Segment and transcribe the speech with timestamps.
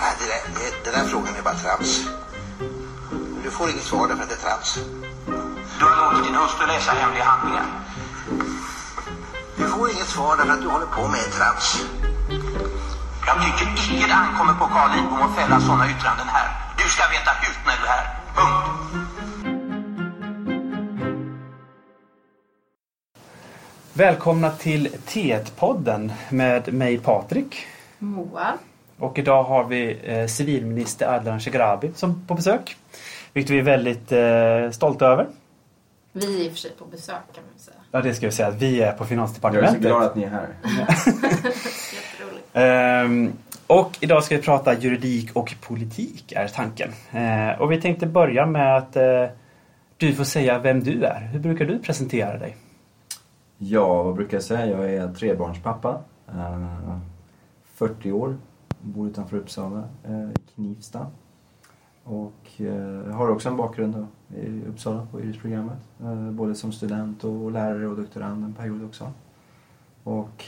[0.00, 2.06] Nej, det där, det, den där frågan är bara trams.
[3.44, 4.78] Du får inget svar därför att det är trams.
[5.78, 7.66] Du har låtit din hustru läsa hemliga handlingar.
[9.56, 11.84] Du får inget svar därför att du håller på med trams.
[13.26, 16.48] Jag tycker icke det ankommer på Carl Lidbom att fälla sådana yttranden här.
[16.78, 18.06] Du ska veta hut när du är här.
[18.36, 18.80] Punkt.
[23.92, 27.66] Välkomna till T1-podden med mig Patrik.
[27.98, 28.58] Moa.
[29.00, 32.76] Och idag har vi eh, civilminister Ardalan Shekarabi som på besök.
[33.32, 35.26] Vilket vi är väldigt eh, stolta över.
[36.12, 37.76] Vi är i och för sig på besök kan man säga.
[37.90, 39.80] Ja, det ska vi säga att vi är på Jag är så Finansdepartementet.
[39.80, 40.48] glad att ni är här.
[41.94, 42.46] Jätteroligt.
[42.52, 43.32] Ehm,
[43.66, 46.92] och idag ska vi prata juridik och politik är tanken.
[47.12, 49.26] Eh, och vi tänkte börja med att eh,
[49.96, 51.20] du får säga vem du är.
[51.32, 52.56] Hur brukar du presentera dig?
[53.58, 54.66] Ja, vad brukar jag säga?
[54.66, 56.00] Jag är trebarnspappa.
[56.28, 56.98] eh,
[57.74, 58.36] 40 år.
[58.82, 61.06] Bor utanför Uppsala, eh, i Knivsta.
[62.04, 65.78] Och eh, har också en bakgrund då, i Uppsala på yrkesprogrammet.
[66.00, 69.12] Eh, både som student och lärare och doktorand en period också.
[70.04, 70.44] Och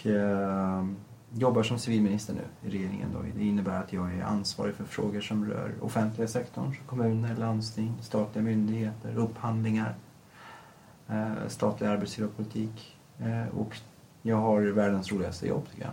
[1.34, 3.08] jobbar som civilminister nu i regeringen.
[3.12, 3.19] Då.
[3.36, 7.92] Det innebär att jag är ansvarig för frågor som rör offentliga sektorn, så kommuner, landsting,
[8.00, 9.94] statliga myndigheter, upphandlingar,
[11.48, 12.96] statlig arbetsgivarpolitik.
[13.56, 13.77] Och
[14.22, 15.91] jag har världens roligaste jobb tycker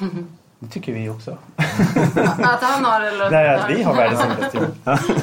[0.00, 0.10] jag.
[0.58, 1.30] Det tycker vi också.
[2.38, 4.98] Att han har eller Nej, att vi har världens roligaste jobb.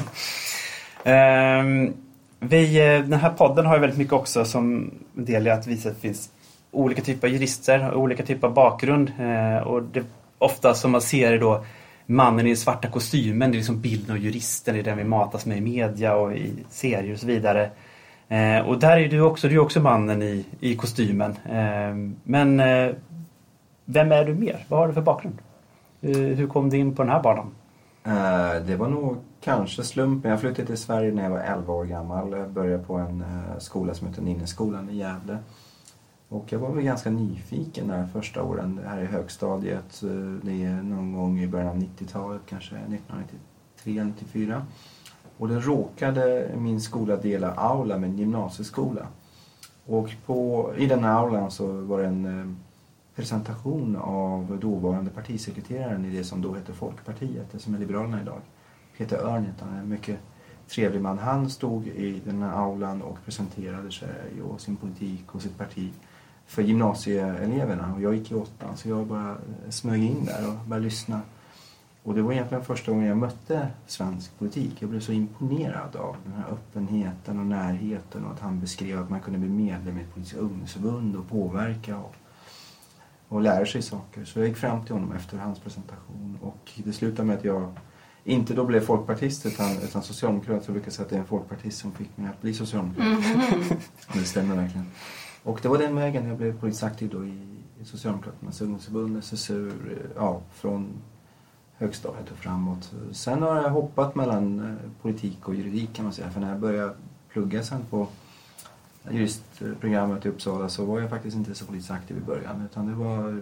[1.08, 1.94] Ehm,
[2.40, 5.90] vi, eh, den här podden har ju väldigt mycket också som del i att visa
[5.90, 6.30] att det finns
[6.72, 9.12] olika typer av jurister och olika typer av bakgrund.
[9.20, 10.04] Eh, och det,
[10.38, 11.66] ofta som man ser är då
[12.06, 15.04] mannen i den svarta kostymen, det är liksom bilden av juristen, det är den vi
[15.04, 17.70] matas med i media och i serier och så vidare.
[18.30, 21.36] Eh, och där är du också, du är också mannen i, i kostymen.
[21.52, 22.90] Ehm, men eh,
[23.86, 24.66] vem är du mer?
[24.70, 25.38] Vad har du för bakgrund?
[26.02, 27.52] Eh, hur kom du in på den här banan?
[28.04, 30.32] Eh, det var nog kanske slumpen.
[30.32, 32.32] Jag flyttade till Sverige när jag var 11 år gammal.
[32.32, 35.38] Jag började på en eh, skola som heter Ninneskolan i Gävle.
[36.30, 38.80] Och jag var väl ganska nyfiken där första åren.
[38.84, 40.02] Det här är högstadiet.
[40.42, 44.66] Det är någon gång i början av 90-talet, kanske 1993, 94.
[45.38, 49.08] Och det råkade min skola dela aula med en gymnasieskola.
[49.86, 52.58] Och på, i den aulan så var det en
[53.16, 58.42] presentation av dåvarande partisekreteraren i det som då hette Folkpartiet, det som är Liberalerna idag.
[58.98, 60.20] Peter Örnet, han är en mycket
[60.68, 61.18] trevlig man.
[61.18, 65.92] Han stod i den här aulan och presenterade sig och sin politik och sitt parti
[66.46, 67.94] för gymnasieeleverna.
[67.94, 71.22] Och jag gick i åttan så jag bara eh, smög in där och började lyssna.
[72.04, 74.76] Och det var egentligen första gången jag mötte svensk politik.
[74.80, 79.10] Jag blev så imponerad av den här öppenheten och närheten och att han beskrev att
[79.10, 82.16] man kunde bli medlem i ett politiskt ungdomsförbund och påverka och,
[83.36, 84.26] och lära sig saker.
[84.26, 87.74] Så jag gick fram till honom efter hans presentation och det slutade med att jag
[88.24, 90.64] inte då blev folkpartist utan, utan socialdemokrat.
[90.66, 93.08] Jag brukar säga att det är en folkpartist som fick mig att bli socialdemokrat.
[94.08, 94.86] Och det stämmer verkligen.
[95.44, 99.72] Och det var den vägen jag blev politiskt aktiv då i, i Socialdemokraternas ungdomsförbund, SSU,
[100.16, 100.94] ja, från
[101.78, 102.94] högstadiet och framåt.
[103.12, 106.30] Sen har jag hoppat mellan eh, politik och juridik kan man säga.
[106.30, 106.96] För när jag började
[107.30, 108.08] plugga sen på
[109.12, 112.66] juristprogrammet i Uppsala så var jag faktiskt inte så politiskt aktiv i början.
[112.72, 113.42] Utan det var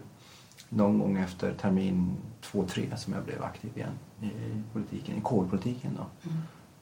[0.70, 4.30] någon gång efter termin två, tre som jag blev aktiv igen i
[4.74, 6.30] politiken, i kårpolitiken då.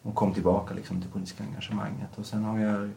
[0.04, 2.10] Och kom tillbaka liksom till politiska engagemanget.
[2.18, 2.90] Och sen har jag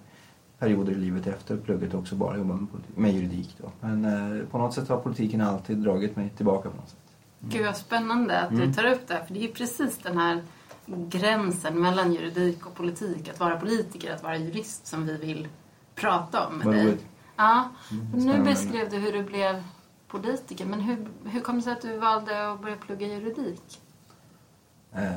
[0.58, 3.70] perioder i livet efter plugget också bara jobbat med, med juridik då.
[3.80, 6.98] Men eh, på något sätt har politiken alltid dragit mig tillbaka på något sätt.
[7.40, 9.24] Gud vad spännande att du tar upp det här.
[9.24, 10.42] För det är ju precis den här
[10.86, 13.28] gränsen mellan juridik och politik.
[13.28, 15.48] Att vara politiker, att vara jurist som vi vill
[15.94, 16.84] prata om med Vad dig.
[16.87, 17.06] roligt.
[17.37, 18.50] Ja, nu spännande.
[18.50, 19.62] beskrev du hur du blev
[20.09, 20.66] politiker.
[20.66, 23.81] Men hur, hur kom det sig att du valde att börja plugga juridik?
[24.93, 25.12] Eh,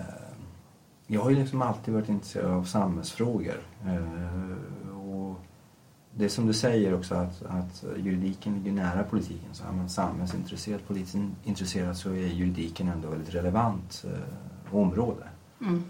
[1.08, 3.62] jag har ju liksom alltid varit intresserad av samhällsfrågor.
[3.86, 5.36] Eh, och
[6.12, 9.50] det är som du säger också att, att juridiken ligger nära politiken.
[9.54, 15.24] Så är man samhällsintresserad, politiskt intresserad så är juridiken ändå ett väldigt relevant eh, område.
[15.62, 15.84] Mm.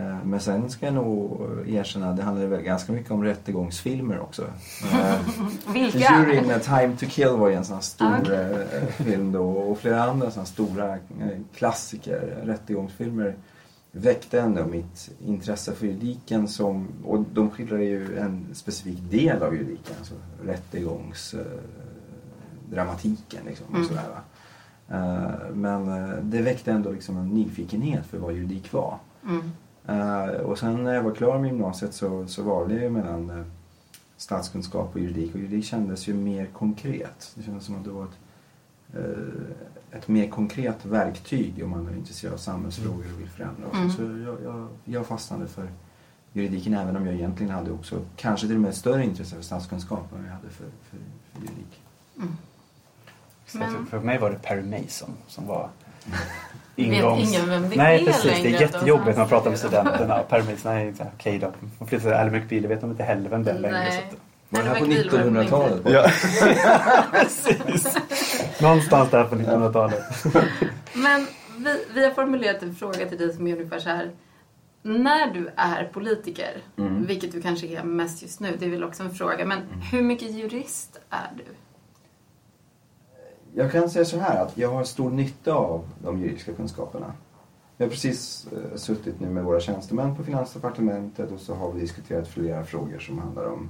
[0.00, 4.42] Eh, Men sen ska jag nog erkänna, det handlar väl ganska mycket om rättegångsfilmer också.
[4.92, 5.98] Eh, Vilka?
[5.98, 9.78] Juryn Time to Kill var ju en sån här stor Ah, eh, film då och
[9.78, 10.98] flera andra såna stora eh,
[11.54, 13.34] klassiker, rättegångsfilmer
[13.92, 19.54] väckte ändå mitt intresse för juridiken som, och de skildrar ju en specifik del av
[19.54, 20.14] juridiken, alltså
[20.44, 21.60] rättegångsdramatiken
[22.68, 23.88] eh, dramatiken liksom och Mm.
[23.88, 24.20] sådär va.
[24.96, 28.98] Eh, men eh, det väckte ändå liksom en nyfikenhet för vad juridik var.
[29.24, 29.50] Mm.
[29.90, 33.30] Eh, och sen när jag var klar med gymnasiet så, så valde jag ju mellan
[33.30, 33.44] eh,
[34.16, 35.34] statskunskap och juridik.
[35.34, 37.32] Och juridik kändes ju mer konkret.
[37.34, 38.18] Det kändes som att det var ett,
[38.94, 43.64] eh, ett mer konkret verktyg om man är intresserad av samhällsfrågor och vill förändra.
[43.74, 43.90] Mm.
[43.90, 45.68] Så jag, jag, jag fastnade för
[46.32, 49.42] juridiken även om jag egentligen hade också kanske till och med ett större intresse för
[49.42, 50.98] statskunskap än jag hade för, för,
[51.32, 51.80] för juridik.
[53.46, 55.70] Så Men- för, för mig var det Perry Mason som var
[56.88, 57.28] Vet ingångs...
[57.28, 60.24] ingen vem det Nej är precis, det är jättejobbigt när man de pratar med studenterna.
[60.30, 61.52] Nej, så här, okej då.
[61.78, 63.92] Man flyttar till Ally McBeal, vet de inte heller vem det är längre.
[63.92, 64.14] Så att,
[64.48, 65.80] Var det här på Ellen McBeal var på 1900-talet?
[65.84, 66.10] Ja,
[67.20, 67.96] precis.
[68.60, 70.02] Någonstans där på 1900-talet.
[70.92, 71.26] Men
[71.58, 74.10] vi, vi har formulerat en fråga till dig som är ungefär så här.
[74.82, 77.06] När du är politiker, Mm.
[77.06, 79.58] vilket du kanske är mest just nu, det är väl också en fråga, men
[79.92, 81.44] hur mycket jurist är du?
[83.54, 87.12] Jag kan säga så här att jag har stor nytta av de juridiska kunskaperna.
[87.76, 91.80] Jag har precis eh, suttit nu med våra tjänstemän på Finansdepartementet och så har vi
[91.80, 93.68] diskuterat flera frågor som handlar om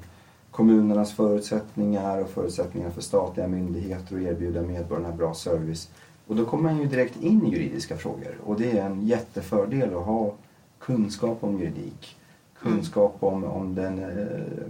[0.50, 5.90] kommunernas förutsättningar och förutsättningar för statliga myndigheter att erbjuda medborgarna bra service.
[6.26, 9.96] Och då kommer man ju direkt in i juridiska frågor och det är en jättefördel
[9.96, 10.34] att ha
[10.78, 12.16] kunskap om juridik.
[12.62, 14.66] Kunskap om, om den eh,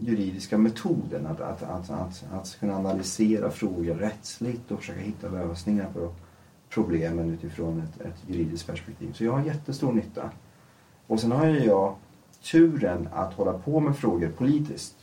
[0.00, 5.90] juridiska metoden att, att, att, att, att kunna analysera frågor rättsligt och försöka hitta lösningar
[5.94, 6.12] på
[6.70, 9.12] problemen utifrån ett, ett juridiskt perspektiv.
[9.12, 10.30] Så jag har jättestor nytta.
[11.06, 11.94] Och sen har ju jag
[12.50, 14.96] turen att hålla på med frågor politiskt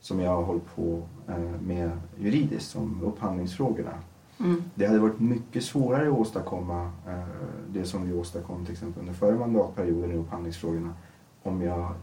[0.00, 3.92] som jag har hållit på eh, med juridiskt, som upphandlingsfrågorna.
[4.40, 4.62] Mm.
[4.74, 7.24] Det hade varit mycket svårare att åstadkomma eh,
[7.68, 10.94] det som vi åstadkom till exempel under förra mandatperioden i upphandlingsfrågorna
[11.42, 11.94] om jag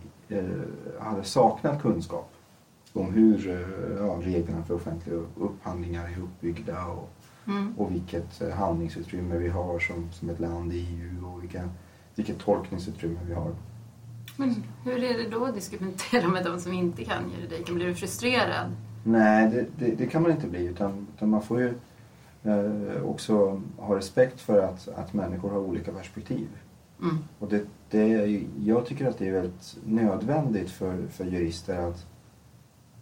[1.00, 2.32] hade saknat kunskap
[2.94, 7.10] om hur eh, ja, reglerna för offentliga upphandlingar är uppbyggda och,
[7.48, 7.74] Mm.
[7.78, 11.70] och vilket eh, handlingsutrymme vi har som, som ett land i EU och vilka,
[12.16, 13.56] vilket tolkningsutrymme vi har.
[14.38, 17.76] Men hur är det då att diskutera med de som inte kan juridiken?
[17.76, 18.72] Blir du frustrerad?
[19.04, 21.74] Nej, det, det, det kan man inte bli utan, utan man får ju
[22.44, 26.48] eh, också ha respekt för att, att människor har olika perspektiv.
[27.02, 27.18] Mm.
[27.40, 32.06] Och det, det, jag tycker att det är väldigt nödvändigt för, för jurister att,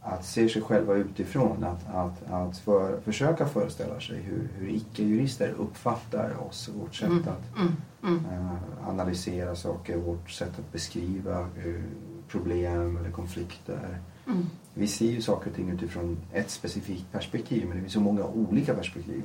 [0.01, 1.63] att se sig själva utifrån.
[1.63, 7.23] Att, att, att för, försöka föreställa sig hur, hur icke-jurister uppfattar oss vårt sätt Mm.
[7.27, 8.25] att Mm.
[8.25, 11.83] Eh, analysera saker, vårt sätt att beskriva eh,
[12.27, 13.99] problem eller konflikter.
[14.27, 14.45] Mm.
[14.73, 18.25] Vi ser ju saker och ting utifrån ett specifikt perspektiv men det finns så många
[18.25, 19.23] olika perspektiv.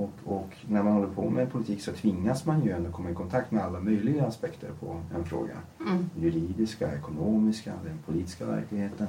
[0.00, 3.14] Och, och när man håller på med politik så tvingas man ju ändå komma i
[3.14, 5.54] kontakt med alla möjliga aspekter på en fråga.
[5.80, 6.10] Mm.
[6.18, 9.06] Juridiska, ekonomiska, den politiska verkligheten,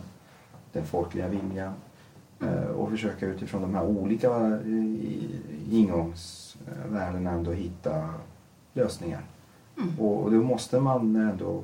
[0.72, 1.74] den folkliga viljan.
[2.40, 8.10] Eh, och försöka utifrån de här olika eh, ingångsvärdena ändå hitta
[8.74, 9.22] lösningar.
[9.78, 10.00] Mm.
[10.00, 11.64] Och, och då måste man ändå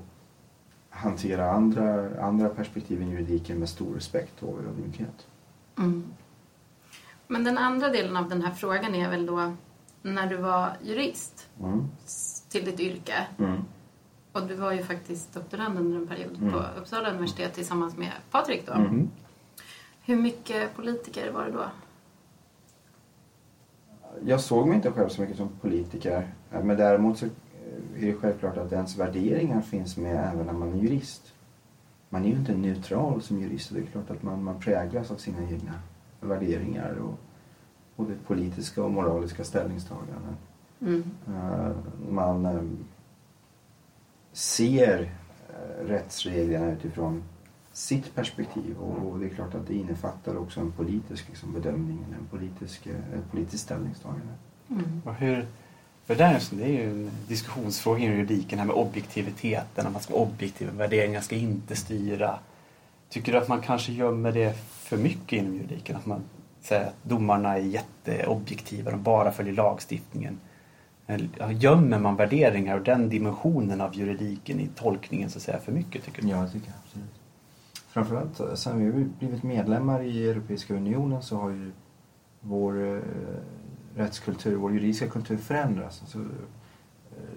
[0.90, 5.28] hantera andra, andra perspektiv än juridiken med stor respekt och ödmjukhet.
[5.78, 6.04] Mm.
[7.28, 9.54] Men den andra delen av den här frågan är väl då
[10.02, 11.88] när du var jurist Mm.
[12.50, 13.62] till ditt yrke Mm.
[14.32, 16.54] och du var ju faktiskt doktorand under en period Mm.
[16.54, 18.74] på Uppsala universitet tillsammans med Patrik då.
[18.74, 19.10] Mm.
[20.06, 21.66] Hur mycket politiker var det då?
[24.26, 26.28] Jag såg mig inte själv så mycket som politiker.
[26.50, 30.74] Men däremot så eh, är det självklart att ens värderingar finns med även när man
[30.74, 31.34] är jurist.
[32.10, 33.72] Man är ju inte neutral som jurist.
[33.72, 35.74] och Det är klart att man, man präglas av sina egna
[36.22, 37.20] värderingar och
[37.96, 40.38] både politiska och moraliska ställningstaganden.
[40.82, 41.04] Mm.
[41.28, 41.72] Eh,
[42.10, 42.62] Man eh,
[44.32, 45.12] ser
[45.50, 47.24] eh, rättsreglerna utifrån
[47.74, 52.26] sitt perspektiv och det är klart att det innefattar också en politisk liksom, bedömning, en
[52.38, 54.34] politisk, ett politiskt ställningstagande.
[54.70, 55.02] Mm.
[55.06, 55.48] Och hur,
[56.06, 60.02] för det, är, det är ju en diskussionsfråga i juridiken, här med objektiviteten, att man
[60.02, 62.40] ska vara objektiv, värderingar ska inte styra.
[63.10, 65.96] Tycker du att man kanske gömmer det för mycket inom juridiken?
[65.96, 66.24] Att man
[66.62, 70.40] säger att domarna är jätteobjektiva, de bara följer lagstiftningen.
[71.50, 76.04] Gömmer man värderingar och den dimensionen av juridiken i tolkningen så att säga för mycket
[76.04, 76.28] tycker du?
[76.28, 77.20] Ja, det tycker jag absolut.
[77.90, 81.72] Framförallt eh, sen vi blivit medlemmar i Europeiska unionen så har ju
[82.42, 83.02] vår eh,
[83.96, 86.02] rättskultur, vår juridiska kultur förändrats.
[86.02, 86.26] Alltså, eh,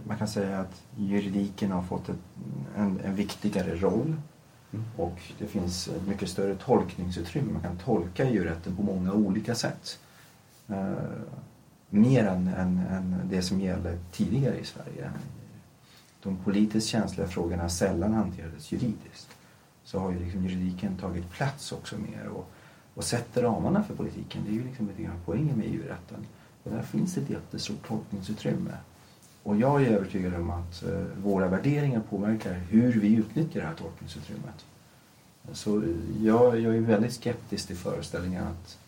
[0.07, 2.19] man kan säga att juridiken har fått ett,
[2.77, 4.17] en, en viktigare roll
[4.73, 4.85] Mm.
[4.97, 7.53] och det finns ett mycket större tolkningsutrymme.
[7.53, 9.99] Man kan tolka EU-rätten på många olika sätt.
[10.69, 10.93] Eh,
[11.91, 15.11] mer än, än, än det som gällde tidigare i Sverige.
[16.23, 19.29] De politiskt känsliga frågorna sällan hanterades juridiskt.
[19.85, 22.51] Så har ju liksom juridiken tagit plats också mer och,
[22.95, 24.43] och sätter ramarna för politiken.
[24.47, 26.27] Det är ju liksom lite grann poängen med EU-rätten.
[26.63, 28.73] Och där finns ett jättestort tolkningsutrymme.
[29.51, 33.75] Och jag är övertygad om att eh, våra värderingar påverkar hur vi utnyttjar det här
[33.75, 34.65] tolkningsutrymmet.
[35.53, 35.83] Så
[36.21, 38.79] jag, jag är väldigt skeptisk till föreställningen att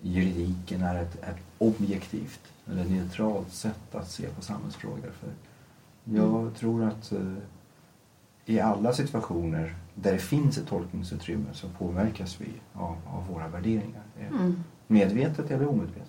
[0.00, 2.40] juridiken är ett, ett objektivt
[2.70, 5.10] eller neutralt sätt att se på samhällsfrågor.
[5.20, 5.28] För
[6.04, 6.54] jag Mm.
[6.54, 7.34] tror att eh,
[8.46, 14.02] i alla situationer där det finns ett tolkningsutrymme så påverkas vi av, av våra värderingar.
[14.30, 14.64] Mm.
[14.86, 16.01] Medvetet eller omedvetet.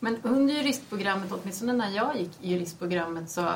[0.00, 3.48] Men under juristprogrammet, åtminstone när jag gick i juristprogrammet, så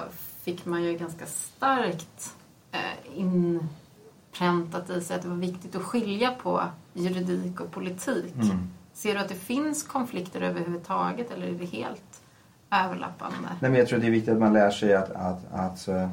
[0.42, 2.34] fick man ju ganska starkt
[2.72, 8.34] eh, inpräntat i sig att det var viktigt att skilja på juridik och politik.
[8.34, 8.70] Mm.
[8.92, 12.22] Ser du att det finns konflikter överhuvudtaget eller är det helt
[12.70, 13.48] överlappande?
[13.60, 16.08] Nej, men jag tror det är viktigt att man lär sig att, att, att eh,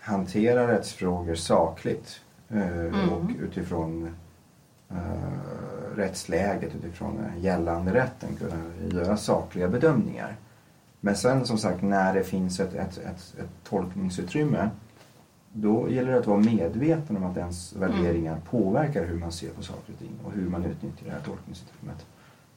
[0.00, 3.08] hantera rättsfrågor sakligt eh, Mm.
[3.12, 4.14] och utifrån
[4.90, 4.96] eh,
[5.96, 10.36] rättsläget, utifrån gällande rätten kunna göra sakliga bedömningar.
[11.00, 14.70] Men sen som sagt när det finns ett, ett, ett, ett tolkningsutrymme
[15.52, 19.62] då gäller det att vara medveten om att ens värderingar påverkar hur man ser på
[19.62, 22.06] saker och ting och hur man utnyttjar det här tolkningsutrymmet.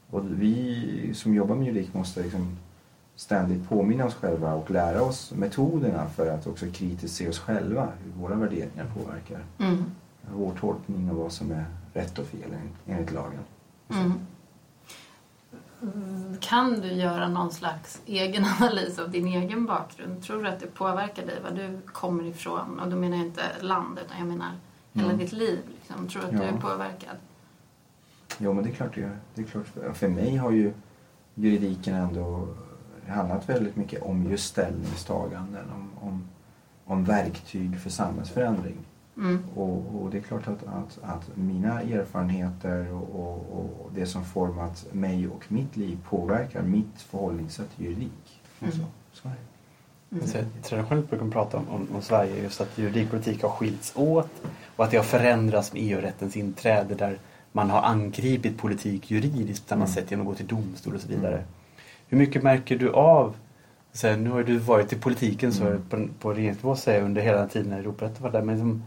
[0.10, 2.58] Och vi som jobbar med juridik måste liksom
[3.16, 7.88] ständigt påminna oss själva och lära oss metoderna för att också kritiskt se oss själva,
[8.04, 9.84] hur våra värderingar påverkar Mm.
[10.36, 12.50] vår tolkning av vad som är rätt och fel
[12.88, 13.40] enligt, lagen.
[13.90, 14.14] Mm.
[15.82, 20.24] Mm, Kan du göra någon slags egen analys av din egen bakgrund?
[20.24, 22.80] Tror du att det påverkar dig, var du kommer ifrån?
[22.80, 24.52] Och då menar jag inte land, utan jag menar
[24.94, 25.18] hela Mm.
[25.18, 25.60] ditt liv.
[25.80, 26.08] Liksom.
[26.08, 26.44] Tror du att du Ja.
[26.44, 27.16] är påverkad?
[28.38, 29.18] Jo, men det är klart det gör.
[29.36, 29.66] Det är klart.
[29.94, 30.74] För mig har ju
[31.36, 32.48] juridiken ändå
[33.08, 36.28] handlat väldigt mycket om just ställningstaganden, om, om,
[36.86, 38.78] om verktyg för samhällsförändring.
[39.18, 39.44] Mm.
[39.56, 43.36] Och, och det är klart att, att, att mina erfarenheter och, och,
[43.86, 48.42] och det som format mig och mitt liv påverkar mitt förhållningssätt till juridik.
[48.62, 48.72] Mm.
[48.72, 48.80] Så,
[49.14, 50.28] så är det.
[50.28, 53.50] Så traditionellt brukar man prata om, om, om Sverige just att juridik och politik har
[53.50, 54.30] skilts åt
[54.76, 57.20] och att det har förändrats med EU-rättens inträde där
[57.52, 59.94] man har angripit politik juridiskt på samma Mm.
[59.96, 61.34] sätt genom att gå till domstol och så vidare.
[61.36, 61.46] Mm.
[62.08, 63.36] Hur mycket märker du av,
[63.94, 65.82] så här, nu har du varit i politiken så Mm.
[65.90, 68.84] på, på regeringsnivå under hela den tiden när Europarätten var där, men liksom,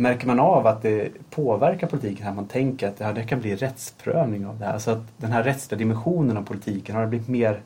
[0.00, 3.56] märker man av att det påverkar politiken här man tänker att ja, det kan bli
[3.56, 4.78] rättsprövning av det här?
[4.78, 7.62] Så att den här rättsliga dimensionen av politiken har det blivit mer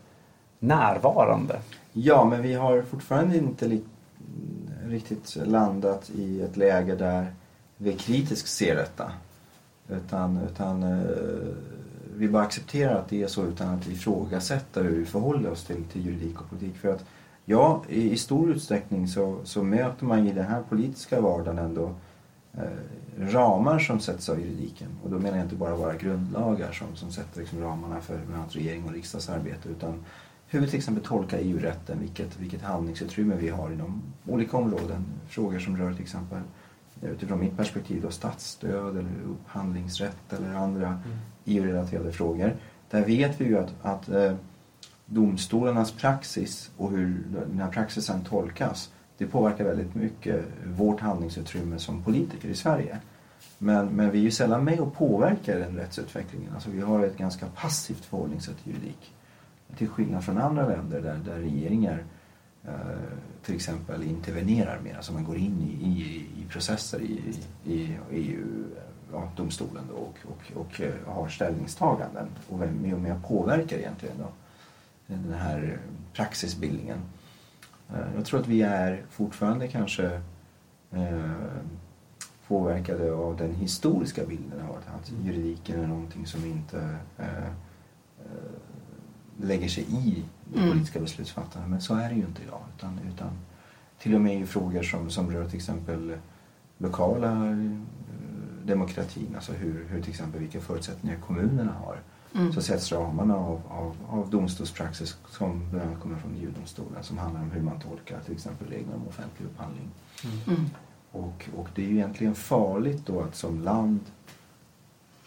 [0.59, 1.57] närvarande?
[1.93, 3.81] Ja, men vi har fortfarande inte
[4.87, 7.26] riktigt landat i ett läge där
[7.76, 9.12] vi kritiskt ser detta.
[9.88, 10.99] Utan, utan eh,
[12.17, 15.85] vi bara accepterar att det är så utan att ifrågasätta hur vi förhåller oss till,
[15.93, 16.76] till juridik och politik.
[16.76, 17.05] För att
[17.45, 21.91] ja, i, i stor utsträckning så, så möter man i den här politiska vardagen ändå
[23.19, 24.89] ramar som sätts av juridiken.
[25.03, 28.41] Och då menar jag inte bara våra grundlagar som, som sätter liksom ramarna för bland
[28.41, 30.05] annat regering och riksdagsarbete utan
[30.49, 35.05] hur vi till exempel tolkar EU-rätten, vilket, vilket handlingsutrymme vi har inom olika områden.
[35.29, 36.41] Frågor som rör till exempel
[37.03, 40.99] utifrån mitt perspektiv då, statsstöd eller upphandlingsrätt eller andra
[41.45, 42.57] EU-relaterade frågor.
[42.91, 44.35] Där vet vi ju att, att eh,
[45.07, 52.02] domstolarnas praxis och hur den här praxisen tolkas det påverkar väldigt mycket vårt handlingsutrymme som
[52.02, 52.99] politiker i Sverige.
[53.59, 56.54] Men, men vi är ju sällan med och påverkar den rättsutvecklingen.
[56.54, 59.14] Alltså vi har ett ganska passivt förhållningssätt till juridik.
[59.76, 62.04] Till skillnad från andra länder där, där regeringar
[62.64, 62.71] eh,
[63.44, 69.90] till exempel intervenerar mer, alltså man går in i, i, i processer i, i EU-domstolen
[69.90, 74.28] och, och, och eh, har ställningstaganden och är med och med och påverkar egentligen då,
[75.06, 75.78] den här
[76.12, 76.99] praxisbildningen.
[77.91, 80.21] Eh, Jag tror att vi är fortfarande kanske
[80.93, 81.31] eh,
[82.49, 87.50] påverkade av den historiska bilden av att- att juridiken är någonting som inte eh,
[89.41, 90.71] lägger sig i det Mm.
[90.71, 91.71] politiska beslutsfattandet.
[91.71, 92.61] Men så är det ju inte idag.
[92.76, 93.31] Utan, utan
[93.99, 96.17] till och med i frågor som, som rör till exempel
[96.79, 97.57] lokala
[98.64, 101.97] demokratin, alltså hur, hur till exempel vilka förutsättningar kommunerna har,
[102.35, 102.53] Mm.
[102.53, 107.41] så sätts ramarna av, av, av domstolspraxis som bland annat kommer från EU-domstolen som handlar
[107.41, 109.91] om hur man tolkar till exempel reglerna om offentlig upphandling.
[110.47, 110.71] Mm.
[111.11, 114.00] Och, och det är ju egentligen farligt då att som land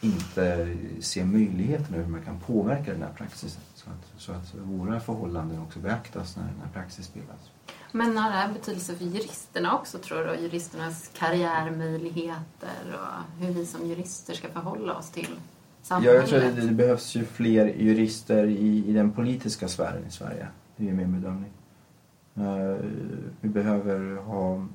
[0.01, 3.61] inte se möjligheterna hur man kan påverka den här praxisen.
[3.75, 7.39] Så att, så att våra förhållanden också beaktas när, när praxis bildas.
[7.91, 10.29] Men har det här betydelse för juristerna också tror du?
[10.29, 15.39] Och juristernas karriärmöjligheter och hur vi som jurister ska förhålla oss till
[15.89, 16.15] Ja, samhället?
[16.19, 20.11] jag tror att det, det behövs ju fler jurister i, i den politiska sfären i
[20.11, 20.47] Sverige.
[20.75, 21.51] Det är ju min bedömning.
[22.35, 22.85] Eh,
[23.41, 24.69] vi behöver ha mm,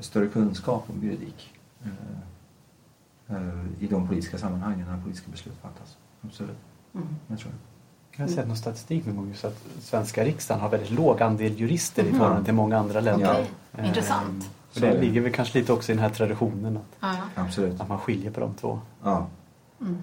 [0.00, 5.96] större kunskap om juridik eh, eh, i de politiska sammanhangen när politiska beslut fattas.
[6.22, 6.56] Absolut,
[6.94, 7.06] Mm.
[7.28, 7.58] jag tror det.
[8.18, 11.60] Jag har sett någon statistik någon gång just att svenska riksdagen har väldigt låg andel
[11.60, 12.14] jurister i Mhm.
[12.18, 13.44] förhållande till många andra länder.
[13.76, 14.50] Eh, intressant.
[14.74, 17.42] Och det ligger väl kanske lite också i den här traditionen att, Ja.
[17.78, 18.80] Att man skiljer på de två.
[19.02, 19.26] Ja.
[19.80, 20.02] Mm.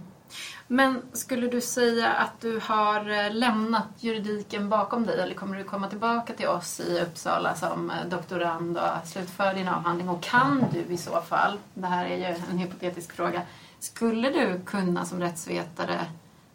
[0.68, 5.63] Men skulle du säga att du har eh, lämnat juridiken bakom dig eller kommer du
[5.63, 10.10] komma tillbaka till oss i Uppsala som eh, doktorand och slutföra din avhandling?
[10.10, 13.42] Och kan du i så fall, det här är ju en hypotetisk fråga,
[13.80, 16.00] skulle du kunna som rättsvetare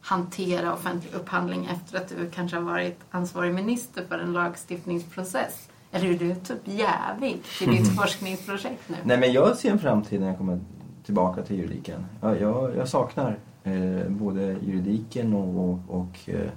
[0.00, 5.68] hantera offentlig upphandling efter att du kanske har varit ansvarig minister för en lagstiftningsprocess?
[5.92, 8.96] Eller är du typ jävig till ditt forskningsprojekt nu?
[9.04, 10.60] Nej, men jag ser en framtid när jag kommer
[11.08, 12.06] tillbaka till juridiken.
[12.20, 16.50] Jag, jag, jag saknar eh, både juridiken och, och, och eh,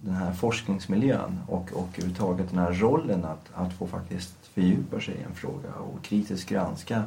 [0.00, 5.14] den här forskningsmiljön och, och överhuvudtaget den här rollen att, att få faktiskt fördjupa sig
[5.14, 7.02] i en fråga och kritiskt granska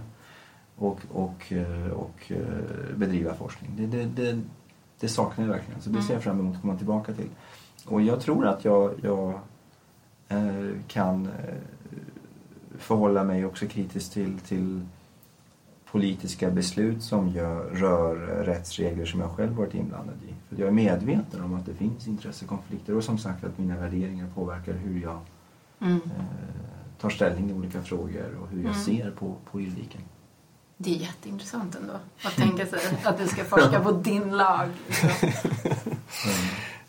[0.75, 3.72] och, och, eh, och eh, bedriva forskning.
[3.77, 4.42] Det, det, det,
[5.00, 7.30] det saknar jag verkligen, så det ser jag fram emot att komma tillbaka till.
[7.86, 9.39] Och jag tror att jag, jag
[10.27, 11.30] eh, kan
[12.77, 14.82] förhålla mig också kritiskt till, till
[15.94, 20.34] politiska beslut som gör, rör rättsregler som jag själv varit inblandad i.
[20.50, 24.28] För jag är medveten om att det finns intressekonflikter och som sagt att mina värderingar
[24.36, 25.20] påverkar hur jag
[25.82, 25.96] Mm.
[25.96, 26.24] eh,
[27.02, 28.84] tar ställning i olika frågor och hur jag Mm.
[28.84, 30.02] ser på, på juridiken.
[30.78, 31.94] Det är jätteintressant ändå
[32.26, 34.70] att tänka sig att du ska forska på din lag.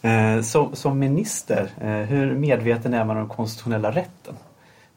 [0.03, 4.35] Eh, som, som minister, eh, hur medveten är man om den konstitutionella rätten?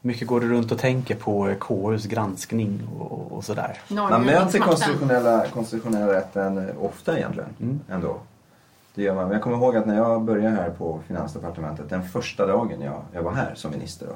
[0.00, 3.80] Mycket går du runt och tänker på KUs granskning och, och sådär?
[3.88, 7.50] Man möter konstitutionella, konstitutionella rätten eh, ofta egentligen.
[7.60, 7.80] Mm.
[7.88, 8.16] Ändå.
[8.94, 9.24] Det gör man.
[9.24, 13.02] Men jag kommer ihåg att när jag började här på Finansdepartementet, den första dagen jag,
[13.12, 14.14] jag var här som minister då,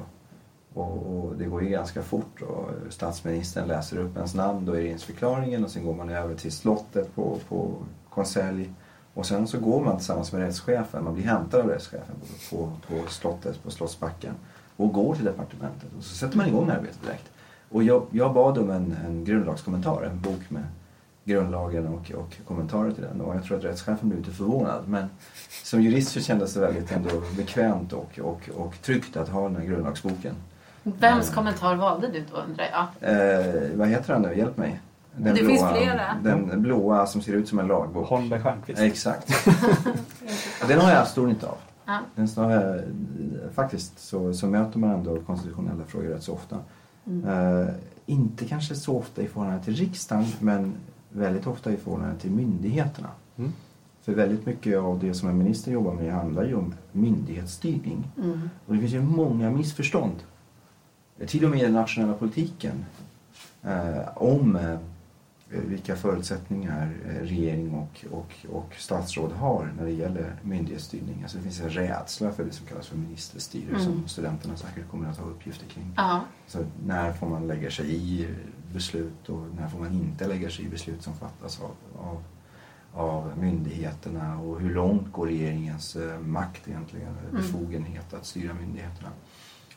[0.81, 4.79] och, och det går ju ganska fort och statsministern läser upp ens namn då i
[4.79, 7.71] regeringsförklaringen och sen går man över till slottet på, på
[8.09, 8.69] konselj
[9.13, 12.15] och sen så går man tillsammans med rättschefen, man blir hämtad av rättschefen
[12.49, 14.33] på, på, på slottet, på Slottsbacken
[14.77, 17.31] och går till departementet och så sätter man igång arbetet direkt.
[17.69, 20.63] Och jag, jag bad om en, en grundlagskommentar, en bok med
[21.25, 25.09] grundlagen och, och kommentarer till den och jag tror att rättschefen blev lite förvånad men
[25.63, 29.55] som jurist så kändes det väldigt ändå bekvämt och, och, och tryggt att ha den
[29.55, 30.35] här grundlagsboken.
[30.83, 33.11] Vems kommentar valde du då undrar jag?
[33.11, 34.37] Eh, vad heter han nu?
[34.37, 34.79] Hjälp mig.
[35.15, 36.17] Den Det finns flera.
[36.23, 38.07] Den blåa som ser ut som en lagbok.
[38.07, 38.81] Holmberg Stjernquist.
[38.81, 39.47] Exakt.
[40.67, 41.57] Den har jag stor nytta av.
[41.85, 41.99] Ja.
[42.15, 42.81] Den jag,
[43.53, 46.59] faktiskt så, så möter man ändå konstitutionella frågor rätt så ofta.
[47.05, 47.29] Mm.
[47.29, 47.67] Eh,
[48.05, 50.73] inte kanske så ofta i förhållande till riksdagen men
[51.09, 53.09] väldigt ofta i förhållande till myndigheterna.
[53.37, 53.51] Mm.
[54.01, 58.11] För väldigt mycket av det som en minister jobbar med handlar ju om myndighetsstyrning.
[58.17, 58.49] Mm.
[58.65, 60.15] Och det finns ju många missförstånd.
[61.27, 62.85] Till och med i den nationella politiken.
[63.63, 64.77] Eh, om eh,
[65.59, 71.19] vilka förutsättningar eh, regering och, och, och statsråd har när det gäller myndighetsstyrning.
[71.23, 73.83] Alltså det finns en rädsla för det som kallas för ministerstyre Mm.
[73.83, 75.93] som studenterna säkert kommer att ha uppgifter kring.
[75.97, 76.21] Ja.
[76.47, 78.27] Så när får man lägga sig i
[78.73, 81.71] beslut och när får man inte lägga sig i beslut som fattas av,
[82.05, 82.23] av,
[82.93, 87.35] av myndigheterna och hur långt går regeringens eh, makt egentligen, Mm.
[87.35, 89.09] befogenhet att styra myndigheterna.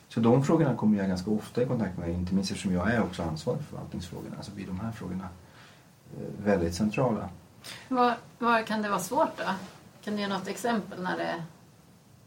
[0.09, 3.03] Så de frågorna kommer jag ganska ofta i kontakt med, inte minst eftersom jag är
[3.03, 4.35] också ansvarig för förvaltningsfrågorna.
[4.41, 5.29] Så blir de här frågorna eh,
[6.43, 7.29] väldigt centrala.
[8.39, 9.43] Var kan det vara svårt då?
[10.03, 11.33] Kan du ge något exempel när det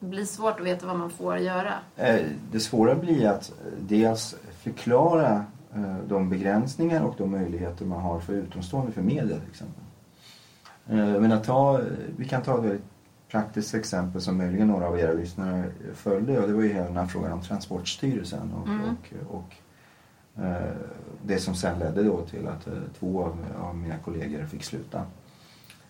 [0.07, 1.75] blir svårt att veta vad man får göra?
[1.97, 2.21] Eh,
[2.53, 8.21] Det svåra blir att eh, dels förklara eh, de begränsningar och de möjligheter man har
[8.21, 9.83] för utomstående för media till exempel.
[11.21, 11.81] Men att ta,
[12.16, 12.85] vi kan ta ett väldigt
[13.29, 15.64] praktiskt exempel som möjligen några av era lyssnare
[15.95, 18.81] följde och det var ju hela den här frågan om Transportstyrelsen och, Mm.
[18.90, 19.55] och, och
[20.40, 20.76] Eh,
[21.22, 25.03] det som sen ledde då till att eh, två av, av mina kollegor fick sluta.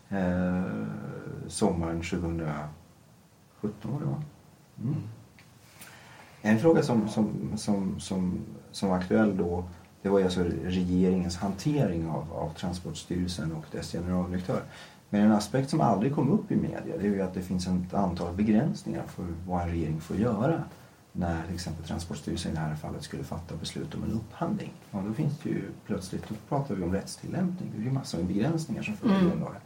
[0.08, 0.62] Eh,
[1.48, 2.68] sommaren 2017
[3.82, 4.22] var det va?
[4.82, 4.96] Mm.
[6.42, 9.64] En fråga som, som, som, som, som var aktuell då
[10.02, 14.62] det var ju alltså regeringens hantering av, av Transportstyrelsen och dess generaldirektör.
[15.10, 17.66] Men en aspekt som aldrig kom upp i media det är ju att det finns
[17.66, 20.62] ett antal begränsningar för vad en regering får göra
[21.12, 24.72] när till exempel Transportstyrelsen i det här fallet skulle fatta beslut om en upphandling.
[24.90, 27.72] Ja, då finns det ju plötsligt, då pratar vi om rättstillämpning.
[27.76, 29.28] Det är ju massor med begränsningar som följer Mm.
[29.28, 29.60] grundlagen.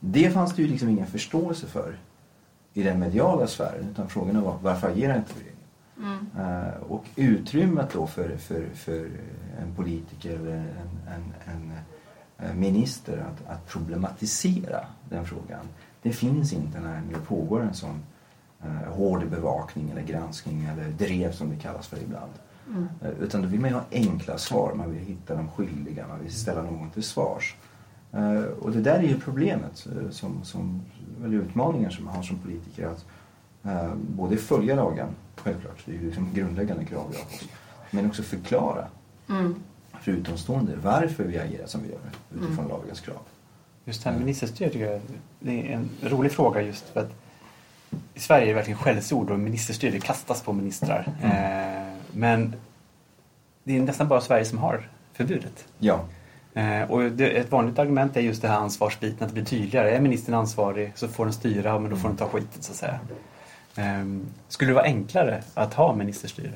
[0.00, 1.98] Det fanns det ju liksom ingen förståelse för
[2.72, 5.54] i den mediala sfären utan frågan var varför agerar inte regeringen?
[5.98, 6.26] Mm.
[6.38, 9.10] Eh, och utrymmet då för, för, för
[9.60, 10.66] en politiker eller en,
[11.14, 11.72] en, en
[12.38, 15.68] eh, minister att, att problematisera den frågan.
[16.02, 18.02] Det finns inte när det pågår en sån
[18.64, 22.32] eh, hård bevakning eller granskning eller drev som det kallas för ibland.
[22.68, 22.88] Mm.
[23.02, 26.20] Eh, utan då vill man ju ha enkla svar, man vill hitta de skyldiga, man
[26.22, 27.56] vill ställa någon till svars.
[28.12, 30.82] Eh, och det där är ju problemet, eh, som, som,
[31.24, 32.86] eller utmaningen som man har som politiker.
[32.86, 33.04] Att
[33.64, 37.48] eh, både följa lagen, självklart, det är ju liksom grundläggande krav vi har på oss.
[37.90, 38.86] Men också förklara
[39.28, 39.54] Mm.
[40.00, 41.98] för utomstående varför vi agerar som vi gör
[42.34, 42.68] utifrån Mm.
[42.68, 43.18] lagens krav.
[43.84, 45.00] Just det här med ministerstyre tycker jag
[45.40, 47.10] det är en rolig fråga just för att
[48.14, 51.06] i Sverige är det verkligen skällsord och ministerstyre kastas på ministrar.
[51.22, 52.54] Eh, men
[53.64, 55.64] det är nästan bara Sverige som har förbudet.
[55.78, 56.04] Ja.
[56.54, 59.90] Eh, och ett vanligt argument är just det här ansvarsbiten, att det blir tydligare.
[59.90, 62.76] Är ministern ansvarig så får den styra, men då får den ta skiten så att
[62.76, 62.98] säga.
[63.76, 64.04] Eh,
[64.48, 66.52] skulle det vara enklare att ha ministerstyre?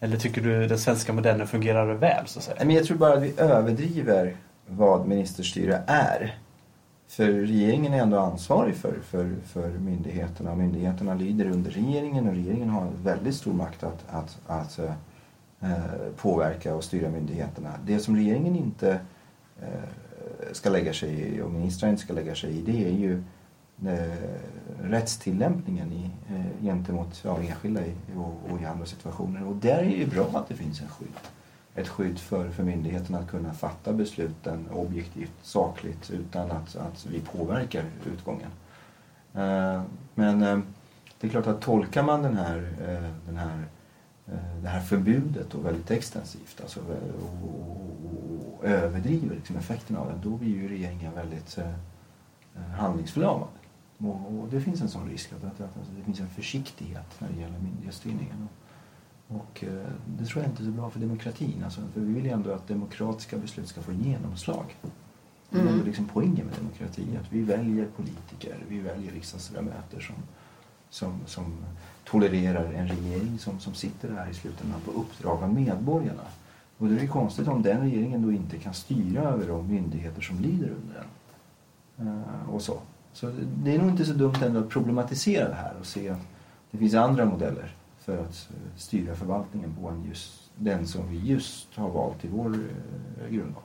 [0.00, 2.56] Eller tycker du den svenska modellen fungerar väl så att säga?
[2.64, 6.38] Men jag tror bara att vi överdriver vad ministerstyre är.
[7.06, 12.34] För regeringen är ändå ansvarig för, för, för myndigheterna och myndigheterna lyder under regeringen och
[12.34, 14.92] regeringen har väldigt stor makt att, att, att eh,
[15.60, 17.70] eh påverka och styra myndigheterna.
[17.86, 19.00] Det som regeringen inte
[19.60, 19.68] eh,
[20.52, 23.22] ska lägga sig i och ministrar inte ska lägga sig i det är ju
[23.86, 24.28] eh,
[24.82, 29.46] rättstillämpningen i, eh, gentemot ja, enskilda i, och, och i andra situationer.
[29.46, 31.08] Och där är det ju bra att det finns en skydd.
[31.74, 37.20] Ett skydd för, för myndigheterna att kunna fatta besluten objektivt, sakligt utan att, att vi
[37.20, 38.50] påverkar utgången.
[39.34, 39.82] Eh,
[40.14, 40.58] men eh,
[41.20, 43.64] det är klart att tolkar man den här, eh, den här,
[44.62, 50.30] det här förbudet då väldigt extensivt alltså, och, och, och överdriver liksom effekterna av det,
[50.30, 51.58] då blir ju regeringen väldigt
[52.76, 53.48] handlingsförlamad.
[53.98, 57.28] Och, och det finns en sån risk att, att, att det finns en försiktighet när
[57.28, 58.48] det gäller myndighetsstyrningen.
[59.28, 61.62] Och, eh, det tror jag inte är så bra för demokratin.
[61.64, 64.76] Alltså, för vi vill ju ändå att demokratiska beslut ska få genomslag.
[65.50, 65.74] Det är Mm.
[65.74, 70.14] ändå liksom poängen med demokrati, att vi väljer politiker, vi väljer riksdagsledamöter som,
[70.90, 71.54] som, som
[72.04, 76.22] tolererar en regering som, som sitter där i slutändan på uppdrag av medborgarna.
[76.78, 80.40] Och det är konstigt om den regeringen då inte kan styra över de myndigheter som
[80.40, 82.08] lyder under den.
[82.08, 82.78] Eh, och så.
[83.12, 83.32] Så
[83.62, 86.20] det är nog inte så dumt ändå att problematisera det här och se att
[86.70, 91.18] det finns andra modeller för att eh, styra förvaltningen på än just den som vi
[91.18, 93.62] just har valt i vår eh, grundlag.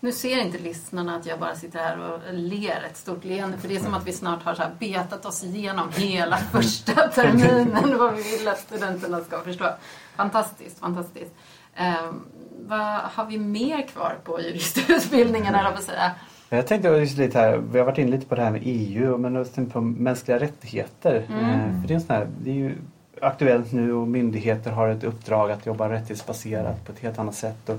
[0.00, 3.58] Nu ser inte lyssnarna att jag bara sitter här och ler ett stort leende.
[3.58, 7.08] För det är som att vi snart har så här betat oss igenom hela första
[7.08, 7.98] terminen.
[7.98, 9.70] Vad vi vill att studenterna ska förstå.
[10.16, 11.34] Fantastiskt, fantastiskt.
[11.78, 12.24] Um,
[12.66, 16.14] vad har vi mer kvar på juristutbildningen, på att säga?
[16.48, 19.18] Jag tänkte just lite här, vi har varit inne lite på det här med EU
[19.18, 21.26] men också på mänskliga rättigheter.
[21.28, 21.44] Mm.
[21.44, 22.76] Eh, För det är, en sån här, det är ju
[23.22, 27.68] aktuellt nu och myndigheter har ett uppdrag att jobba rättighetsbaserat på ett helt annat sätt.
[27.68, 27.76] Och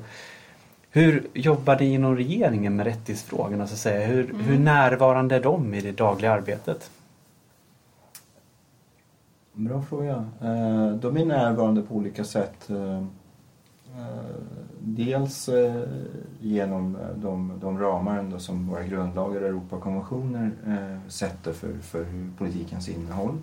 [0.92, 3.68] hur jobbar ni inom regeringen med rättighetsfrågorna?
[3.68, 4.08] Så att säga?
[4.08, 4.42] Hur, Mm.
[4.42, 6.92] hur närvarande är de i det dagliga arbetet?
[9.54, 10.26] Bra fråga.
[10.42, 12.70] Eh, De är närvarande på olika sätt.
[12.70, 13.04] Eh, eh,
[14.82, 15.50] Dels
[16.40, 20.52] genom de, de ramar ändå som våra grundlagar och Europakonventioner
[21.08, 22.06] sätter för, för
[22.38, 23.38] politikens innehåll.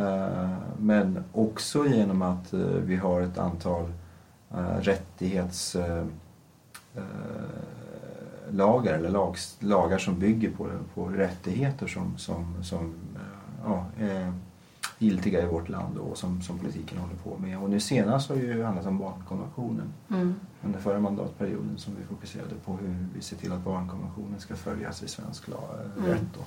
[0.00, 3.92] Eh, Men också genom att eh, vi har ett antal
[4.50, 6.04] eh, rättighets eh,
[6.96, 7.02] eh,
[8.50, 9.10] lagar eller
[9.64, 12.94] lagar som bygger på, på rättigheter som, som, som
[13.64, 14.32] ja, är
[14.98, 17.58] giltiga i vårt land och som, som politiken håller på med.
[17.58, 20.34] Och nu senast har det ju handlat om barnkonventionen Mm.
[20.64, 25.02] under förra mandatperioden som vi fokuserade på hur vi ser till att barnkonventionen ska följas
[25.02, 25.60] i svensk lag,
[25.98, 26.10] Mm.
[26.10, 26.22] rätt.
[26.34, 26.40] Då.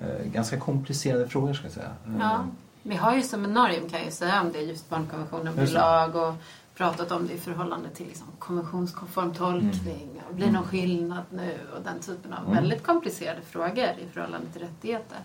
[0.00, 1.90] Eh, ganska komplicerade frågor ska jag säga.
[2.06, 2.44] Eh, Ja,
[2.82, 6.34] vi har ju seminarium kan jag säga om det, just barnkonventionen blir lag och
[6.74, 10.08] pratat om det i förhållande till liksom konventionskonform tolkning.
[10.28, 12.54] Och blir någon skillnad nu och den typen av Mm.
[12.54, 15.18] väldigt komplicerade frågor i förhållande till rättigheter.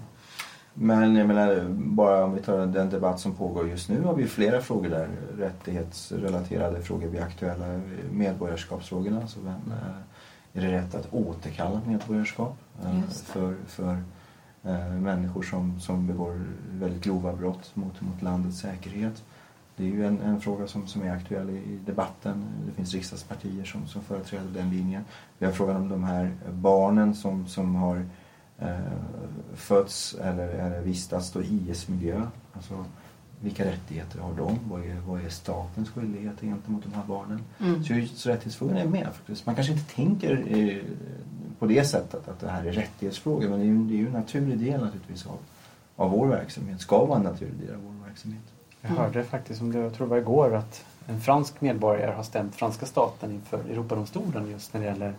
[0.74, 4.28] Men jag menar, bara om vi tar den debatt som pågår just nu har vi
[4.28, 5.10] flera frågor där.
[5.38, 7.82] Rättighetsrelaterade frågor blir aktuella.
[8.12, 9.22] Medborgarskapsfrågorna.
[9.22, 12.58] Alltså vem, eh, är det rätt att återkalla medborgarskap
[13.26, 14.04] för, för
[15.02, 19.24] människor som, som begår väldigt grova brott mot, mot landets säkerhet?
[19.78, 22.46] Det är ju en, en fråga som, som är aktuell i, i debatten.
[22.66, 25.04] Det finns riksdagspartier som, som företräder den linjen.
[25.38, 28.06] Vi har frågan om de här barnen som, som har
[28.60, 28.80] eh,
[29.54, 32.22] fötts eller, eller vistats då i IS-miljö.
[32.54, 32.86] Alltså,
[33.42, 34.60] vilka rättigheter har de?
[34.70, 37.42] Vad är, vad är statens skyldigheter gentemot de här barnen?
[37.60, 37.84] Mm.
[37.84, 39.46] Så, så rättighetsfrågan är med faktiskt.
[39.46, 40.84] Man kanske inte tänker eh,
[41.60, 44.08] på det sättet att det här är rättighetsfrågor men det är ju, det är ju
[44.08, 45.38] en naturlig del naturligtvis av,
[45.96, 46.82] av vår verksamhet.
[46.82, 48.42] Ska vara en naturlig del av vår verksamhet.
[48.82, 52.24] Jag hörde faktiskt, om det, jag tror det var igår, att en fransk medborgare har
[52.24, 55.14] stämt franska staten inför Europadomstolen just när det gäller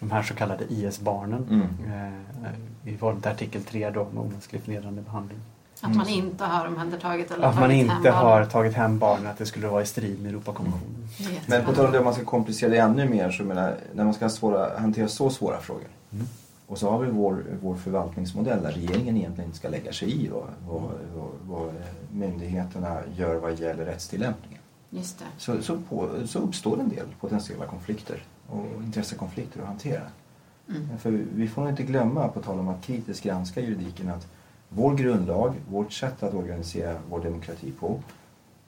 [0.00, 1.46] de här så kallade IS-barnen.
[1.50, 2.12] Mm.
[2.84, 5.38] Eh, I förhållande till artikel 3 då, med omänsklig förnedrande behandling.
[5.80, 9.46] Att man inte har omhändertagit eller Att man inte har tagit hem barnen, att det
[9.46, 11.08] skulle vara i strid med Europakonventionen.
[11.16, 11.44] Jättespännande.
[11.48, 14.04] Men på tal om det om man ska komplicera det ännu mer så menar när
[14.04, 16.26] man ska svåra, hantera så svåra frågor Mm.
[16.66, 20.28] och så har vi vår, vår förvaltningsmodell där regeringen egentligen inte ska lägga sig i
[20.28, 20.82] vad, vad,
[21.14, 21.74] vad, vad
[22.12, 24.60] myndigheterna gör vad gäller rättstillämpningen.
[24.90, 25.24] Just det.
[25.38, 30.02] Så, så, på, så uppstår en del potentiella konflikter och intressekonflikter att hantera.
[30.68, 30.98] Mm.
[30.98, 34.26] För vi får nog inte glömma, på tal om att kritiskt granska juridiken, att
[34.74, 38.00] vår grundlag, vårt sätt att organisera vår demokrati på,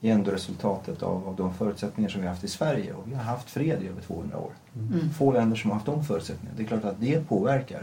[0.01, 2.93] är ändå resultatet av, av de förutsättningar som vi har haft i Sverige.
[2.93, 4.53] Och vi har haft fred i över 200 år.
[4.75, 5.11] Mm.
[5.11, 6.57] Få länder som har haft de förutsättningarna.
[6.57, 7.83] Det är klart att det påverkar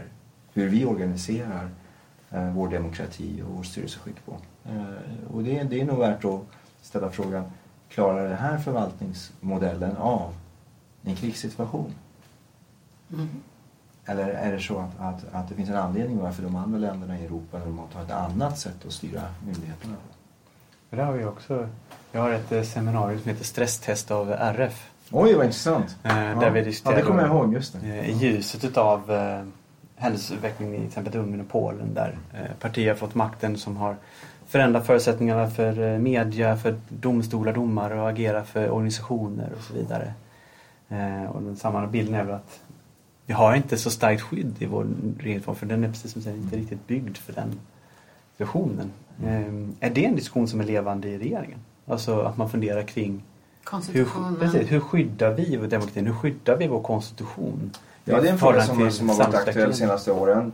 [0.52, 1.70] hur vi organiserar
[2.30, 4.36] eh, vår demokrati och vårt styrelseskick på.
[4.64, 6.40] Eh, och det, det är nog värt att
[6.82, 7.44] ställa frågan,
[7.88, 10.34] klarar den här förvaltningsmodellen av
[11.02, 11.94] en krigssituation?
[13.12, 13.28] Mm.
[14.06, 17.18] Eller är det så att, att, att det finns en anledning varför de andra länderna
[17.18, 19.94] i Europa normalt har ett annat sätt att styra myndigheterna
[20.90, 20.96] på?
[20.96, 21.68] Det har vi också.
[22.12, 24.90] Jag har ett eh, seminarium som heter Stresstest av RF.
[25.10, 25.96] Oj, vad intressant!
[26.02, 26.40] Eh, Ja.
[26.40, 27.88] Där vi Ja, diskuterar det kommer jag ihåg, just det.
[27.88, 29.42] eh, i ljuset utav eh,
[29.96, 32.18] händelseutvecklingen i till exempel Ungern och Polen där
[32.60, 33.96] partier har fått makten som har
[34.46, 40.12] förändrat förutsättningarna för media, för domstolar, domare och agera för organisationer och så vidare.
[41.32, 42.60] Och den samma bilden är väl att
[43.26, 44.86] vi har inte så starkt skydd i vår
[45.18, 47.60] regeringsform för den är precis som säger inte riktigt byggd för den
[48.36, 48.92] versionen.
[49.24, 51.58] Eh, är det en diskussion som är levande i regeringen?
[51.86, 53.22] Alltså att man funderar kring
[53.92, 54.06] hur,
[54.38, 56.00] precis, hur skyddar vi vår demokrati?
[56.00, 57.70] Hur skyddar vi vår konstitution?
[58.04, 60.52] Ja, det är en fråga som, till som har varit aktuell de senaste åren.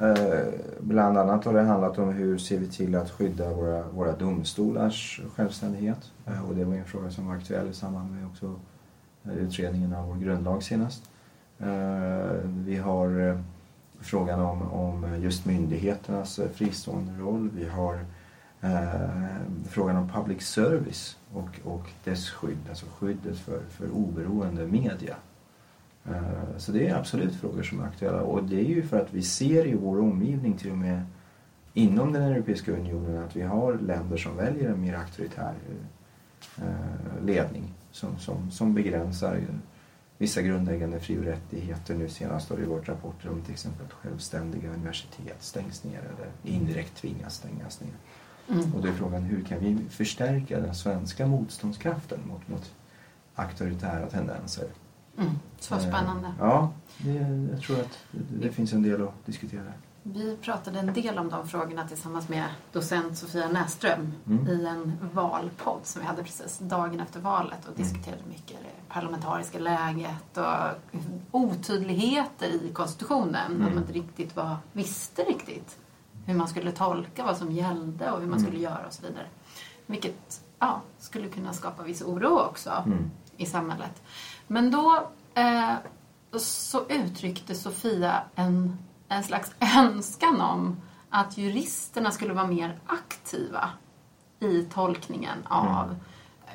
[0.00, 0.46] Eh,
[0.80, 5.20] bland annat har det handlat om hur ser vi till att skydda våra, våra domstolars
[5.36, 6.10] självständighet.
[6.26, 8.54] Eh, och det var en fråga som var aktuell i samband med också
[9.24, 11.09] eh, utredningen av vår grundlag senast.
[11.62, 13.38] Eh, vi har eh,
[14.00, 17.50] frågan om, om just myndigheternas eh, fristående roll.
[17.54, 18.04] Vi har
[18.60, 19.26] eh,
[19.68, 25.16] frågan om public service och, och dess skydd, alltså skyddet för, för oberoende media.
[26.04, 29.14] Eh, Så det är absolut frågor som är aktuella och det är ju för att
[29.14, 31.02] vi ser i vår omgivning till och med
[31.74, 35.54] inom den Europeiska unionen att vi har länder som väljer en mer auktoritär
[36.58, 39.40] eh, ledning som, som, som begränsar
[40.20, 41.94] vissa grundläggande fri och rättigheter.
[41.94, 46.54] Nu senast har det varit rapporter om till exempel att självständiga universitet stängs ner eller
[46.54, 47.92] indirekt tvingas stängas ner.
[48.48, 48.74] Mm.
[48.74, 52.72] Och då är frågan hur kan vi förstärka den svenska motståndskraften mot, mot
[53.34, 54.68] auktoritära tendenser?
[55.18, 55.30] Mm.
[55.60, 56.28] Så spännande.
[56.28, 57.12] Eh, Ja, det,
[57.52, 59.72] jag tror att det, det finns en del att diskutera.
[60.02, 64.48] Vi pratade en del om de frågorna tillsammans med docent Sofia Näström Mm.
[64.48, 67.82] i en valpodd som vi hade precis dagen efter valet och Mm.
[67.88, 73.52] diskuterade mycket det parlamentariska läget och otydligheter i konstitutionen.
[73.52, 73.66] Mm.
[73.66, 75.78] Att man inte riktigt var, visste riktigt
[76.26, 78.50] hur man skulle tolka vad som gällde och hur man Mm.
[78.50, 79.26] skulle göra och så vidare.
[79.86, 83.10] Vilket ja, skulle kunna skapa viss oro också Mm.
[83.36, 84.02] i samhället.
[84.46, 85.74] Men då eh,
[86.38, 88.78] så uttryckte Sofia en,
[89.10, 90.76] en slags önskan om
[91.10, 93.70] att juristerna skulle vara mer aktiva
[94.40, 95.96] i tolkningen av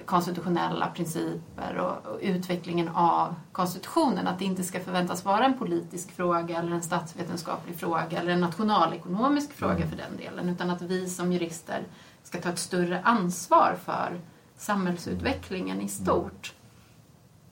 [0.06, 4.28] konstitutionella principer och, och utvecklingen av konstitutionen.
[4.28, 8.42] Att det inte ska förväntas vara en politisk fråga eller en statsvetenskaplig fråga eller en
[8.42, 10.50] nationalekonomisk fråga för den delen.
[10.50, 11.84] Utan att vi som jurister
[12.24, 14.22] ska ta ett större ansvar för
[14.58, 16.54] samhällsutvecklingen i stort.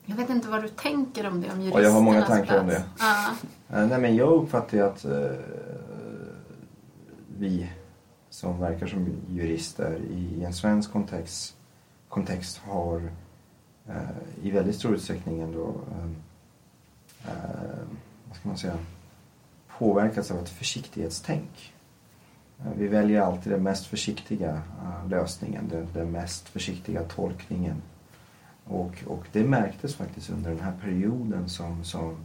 [0.06, 2.60] Jag vet inte vad du tänker om det, om Ja, jag har många juristernas tankar
[2.60, 2.84] om plats.
[3.70, 3.80] Ja.
[3.80, 5.30] Eh, Nej, men jag uppfattar ju att eh,
[7.38, 7.70] vi
[8.30, 11.56] som verkar som jurister i en svensk kontext,
[12.08, 13.10] kontext har
[13.88, 13.94] eh,
[14.42, 16.10] i väldigt stor utsträckning ändå eh,
[17.30, 17.78] eh,
[18.28, 18.78] vad ska man säga,
[19.78, 21.72] påverkats av ett försiktighetstänk.
[22.60, 24.62] Eh, Vi väljer alltid den mest försiktiga
[25.08, 27.82] lösningen, den, den mest försiktiga tolkningen.
[28.64, 32.16] Och, och det märktes faktiskt under den här perioden som, som,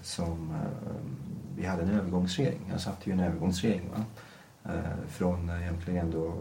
[0.00, 0.92] som eh,
[1.56, 2.60] vi hade en övergångsregering.
[2.70, 3.90] Jag satt ju i en övergångsregering.
[3.90, 4.04] Va?
[4.72, 6.34] Eh, från eh, egentligen då,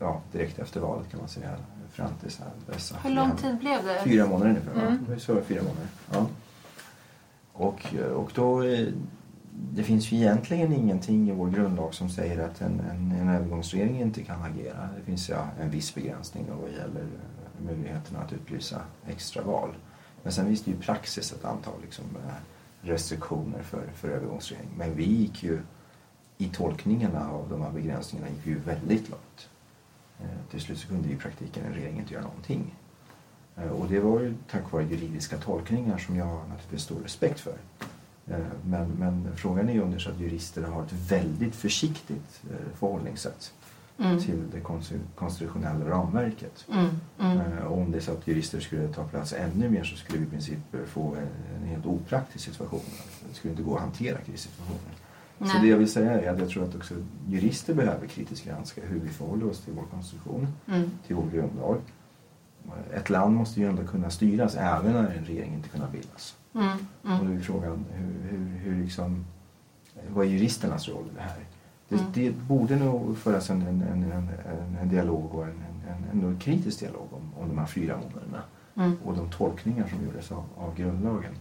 [0.00, 1.56] ja, direkt efter valet kan man säga
[1.90, 2.30] fram till
[2.66, 4.00] dessa Hur lång tid blev det?
[4.04, 4.86] Fyra månader ungefär?
[4.86, 5.04] Mm.
[5.06, 5.88] Det var så, fyra månader.
[6.12, 6.26] Ja.
[7.52, 8.62] Och, och då,
[9.50, 14.00] det finns ju egentligen ingenting i vår grundlag som säger att en, en, en övergångsregering
[14.00, 14.88] inte kan agera.
[14.98, 17.06] Det finns ja, en viss begränsning då vad gäller
[17.60, 19.74] möjligheterna att utlysa extraval.
[20.22, 22.34] Men sen finns det ju praxis ett antal liksom, eh,
[22.80, 24.68] restriktioner för, för övergångsregering.
[24.76, 25.60] Men vi gick ju
[26.38, 29.48] i tolkningarna av de här begränsningarna gick vi ju väldigt långt.
[30.20, 32.74] Eh, till slut så kunde ju i praktiken en regering inte göra någonting.
[33.56, 37.40] Eh, och det var ju tack vare juridiska tolkningar som jag har naturligtvis stor respekt
[37.40, 37.56] för.
[38.64, 42.42] Men, men frågan är ju om det är så att jurister har ett väldigt försiktigt
[42.74, 43.52] förhållningssätt
[44.00, 44.20] Mm.
[44.20, 46.66] till det konsti- konstitutionella ramverket.
[46.72, 46.86] Mm.
[47.18, 47.40] Mm.
[47.40, 50.18] Eh, Och om det är så att jurister skulle ta plats ännu mer så skulle
[50.18, 52.80] vi i princip få en, en helt opraktisk situation.
[53.28, 54.92] Det skulle inte gå att hantera krissituationer.
[55.52, 56.94] Så det jag vill säga är att jag tror att också
[57.28, 60.90] jurister behöver kritiskt granska hur vi förhåller oss till vår konstitution Mm.
[61.06, 61.76] till vår grundlag.
[62.94, 66.36] ett land måste ju ändå kunna styras även när en regering inte kunnat bildas.
[66.54, 66.68] Mm,
[67.20, 69.24] Och då är frågan hur, hur, hur liksom,
[70.08, 71.38] vad är juristernas roll i det här?
[71.88, 72.06] Det, Mm.
[72.14, 75.62] det borde nog föras en, en, en, en, en, dialog och en,
[76.12, 78.42] en, en, kritisk dialog om, om de här fyra månaderna
[78.76, 78.96] Mm.
[79.04, 81.32] och de tolkningar som gjordes av, av grundlagen.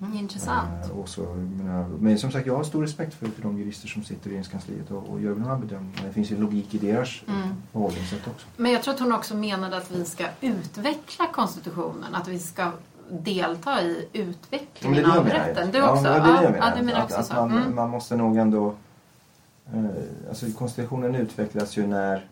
[0.00, 0.84] Mm, intressant.
[0.90, 3.88] Eh, och så, menar, men som sagt, jag har stor respekt för, för de jurister
[3.88, 6.06] som sitter i regeringskansliet och, och gör de här bedömningarna.
[6.06, 7.48] Det finns ju logik i deras Mm.
[7.72, 8.46] förhållningssätt också.
[8.56, 12.70] Men jag tror att hon också menade att vi ska utveckla konstitutionen, att vi ska
[13.10, 15.70] delta i utvecklingen det det av rätten.
[15.72, 16.04] Du också?
[16.04, 16.68] Ja, det är det jag ja, menar.
[16.70, 17.74] ja, du menar att, också att man, Mm.
[17.74, 18.74] man måste nog ändå...
[19.74, 22.26] Eh, alltså konstitutionen utvecklas ju när,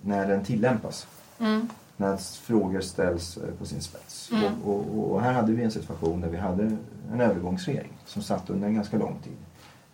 [0.00, 1.06] när den tillämpas.
[1.38, 1.68] Mm.
[1.96, 4.30] När frågor ställs eh, på sin spets.
[4.32, 4.62] Mm.
[4.62, 6.76] Och, och, och här hade vi en situation där vi hade
[7.12, 9.36] en övergångsregering som satt under en ganska lång tid.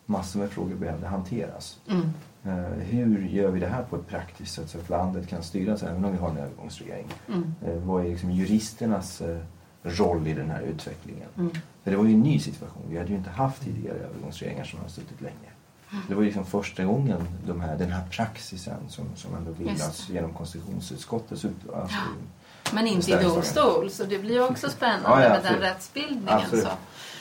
[0.06, 1.80] Massor med frågor behövde hanteras.
[1.88, 2.10] Mm.
[2.44, 5.82] Eh, hur gör vi det här på ett praktiskt sätt så att landet kan styras
[5.82, 7.06] även om vi har en övergångsregering?
[7.28, 7.54] Mm.
[7.86, 9.22] Vad är liksom juristernas
[9.82, 11.28] roll i den här utvecklingen?
[11.36, 11.50] Mm.
[11.82, 12.82] För det var ju en ny situation.
[12.90, 15.48] Vi hade ju inte haft tidigare övergångsregeringar som har suttit länge.
[16.08, 20.08] Det var ju liksom första gången de här, den här praxisen som, som ändå bildas
[20.08, 21.96] genom konstitutionsutskottets ut, alltså,
[22.72, 26.28] Men inte i domstol, så det blir också spännande Ja, ja, med den rättsbildningen.
[26.28, 26.64] Absolut.
[26.64, 26.70] Så.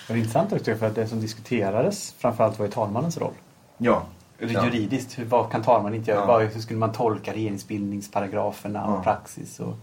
[0.08, 3.34] Det var intressant också för att det som diskuterades framförallt var ju talmannens roll.
[3.78, 4.06] Ja.
[4.40, 4.66] Ja.
[4.66, 6.44] Juridiskt, hur, vad kan talman inte göra?
[6.44, 6.50] Ja.
[6.50, 8.94] Hur skulle man tolka regeringsbildningsparagraferna Ja.
[8.94, 9.60] och praxis?
[9.60, 9.76] Och,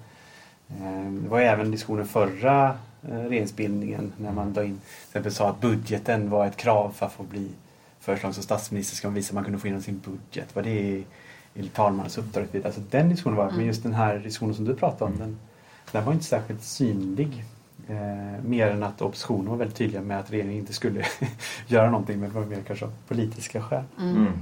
[0.68, 5.32] eh, det var ju även diskussionen förra eh, regeringsbildningen när man då in, till exempel
[5.32, 7.48] sa att budgeten var ett krav för att få bli
[8.04, 10.48] föreslagen som statsminister ska man visa att man kunde få igenom sin budget.
[10.54, 11.04] Vad det är
[11.54, 12.46] i talmannens uppdrag.
[12.64, 15.38] Alltså den diskussionen var, men just den här diskussionen som du pratade om, den,
[15.92, 17.44] den var inte särskilt synlig.
[17.88, 21.06] Eh, mer än att oppositionen var väldigt tydliga med att regeringen inte skulle
[21.66, 23.84] göra någonting, men det var mer kanske av politiska skäl.
[24.00, 24.32] Mm.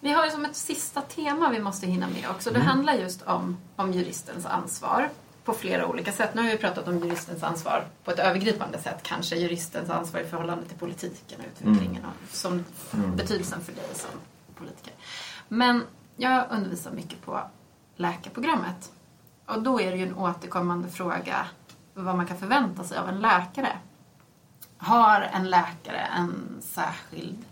[0.00, 2.50] Vi har ju som ett sista tema vi måste hinna med också.
[2.50, 5.08] Det handlar just om, om juristens ansvar
[5.46, 6.34] på flera olika sätt.
[6.34, 9.02] Nu har vi pratat om juristens ansvar på ett övergripande sätt.
[9.02, 13.16] Kanske juristens ansvar i förhållande till politiken och utvecklingen och som Mm.
[13.16, 14.10] betydelsen för dig som
[14.54, 14.92] politiker.
[15.48, 15.82] Men
[16.16, 17.40] jag undervisar mycket på
[17.96, 18.92] läkarprogrammet.
[19.46, 21.46] Och då är det ju en återkommande fråga
[21.94, 23.78] vad man kan förvänta sig av en läkare.
[24.78, 27.44] Har en läkare en särskild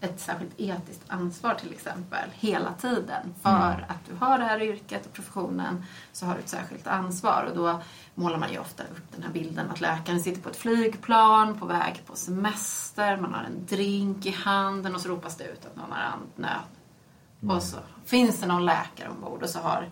[0.00, 3.34] ett särskilt etiskt ansvar till exempel hela tiden.
[3.42, 7.46] För att du har det här yrket och professionen så har du ett särskilt ansvar.
[7.50, 7.80] Och då
[8.14, 11.66] målar man ju ofta upp den här bilden att läkaren sitter på ett flygplan på
[11.66, 15.76] väg på semester, man har en drink i handen och så ropas det ut att
[15.76, 17.56] någon har andnöd.
[17.56, 19.90] Och så finns det någon läkare ombord och så har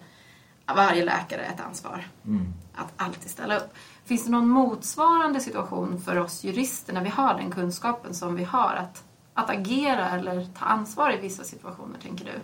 [0.66, 2.52] varje läkare ett ansvar Mm.
[2.74, 3.74] att alltid ställa upp.
[4.04, 8.44] Finns det någon motsvarande situation för oss jurister när vi har den kunskapen som vi
[8.44, 9.04] har att,
[9.34, 12.40] att agera eller ta ansvar i vissa situationer, tänker du?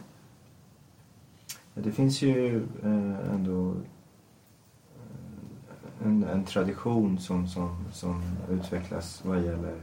[1.83, 3.77] Det finns ju eh, ändå eh,
[6.07, 9.77] en, en tradition som, som, som utvecklas vad gäller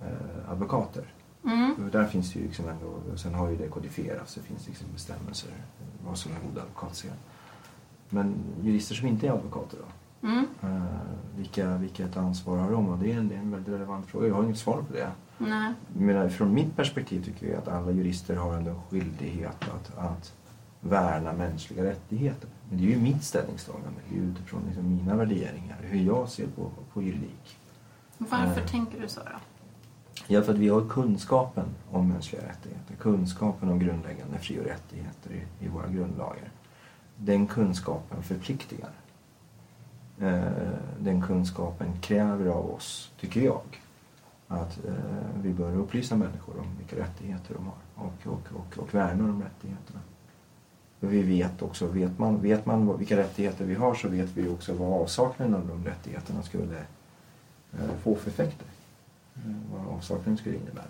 [0.00, 1.12] eh, advokater.
[1.44, 1.90] Mm.
[1.92, 4.86] Där finns det ju liksom ändå, och sen har ju det kodifierats, det finns liksom
[4.92, 5.50] bestämmelser
[6.06, 7.12] vad som är god advokatsed.
[8.08, 9.84] Men jurister som inte är advokater då?
[10.28, 10.46] Mm.
[10.62, 10.82] Eh,
[11.36, 12.88] vilka, vilket ansvar har de?
[12.88, 14.28] Och det är en, det är en väldigt relevant fråga.
[14.28, 15.10] Jag har inget svar på det.
[15.38, 15.72] Nej.
[15.96, 20.32] Menar, från mitt perspektiv tycker jag att alla jurister har en skyldighet att, att
[20.80, 22.48] värna mänskliga rättigheter.
[22.68, 24.00] Men det är ju mitt ställningstagande.
[24.10, 27.56] Det är utifrån liksom mina värderingar, hur jag ser på, på juridik.
[28.18, 28.66] Varför Eh.
[28.66, 29.26] tänker du så då?
[30.26, 35.30] Ja, för att vi har kunskapen om mänskliga rättigheter, kunskapen om grundläggande fri och rättigheter
[35.30, 36.50] i, i våra grundlagar.
[37.16, 38.90] Den kunskapen förpliktigar.
[40.20, 40.42] Eh,
[41.00, 43.60] den kunskapen kräver av oss, tycker jag,
[44.48, 44.92] att eh,
[45.42, 49.42] vi bör upplysa människor om vilka rättigheter de har och, och, och, och värna de
[49.42, 50.00] rättigheterna.
[51.00, 54.74] Vi vet också, vet man, vet man vilka rättigheter vi har så vet vi också
[54.74, 56.78] vad avsaknaden av de rättigheterna skulle
[57.72, 58.66] eh, få för effekter.
[59.34, 60.84] Eh, vad avsaknaden skulle innebära.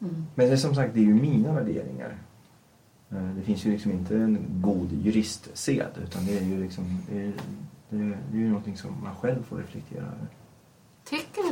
[0.00, 0.26] Mm.
[0.34, 2.14] Men det är som sagt, det är ju mina värderingar.
[3.10, 7.22] Eh, Det finns ju liksom inte en god juristsed utan det är ju liksom, det
[7.22, 7.32] är,
[7.90, 10.26] det är, det är någonting som man själv får reflektera över.